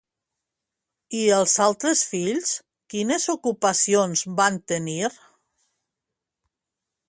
[1.17, 2.49] I els altres fills
[2.95, 5.13] quines ocupacions van tenir?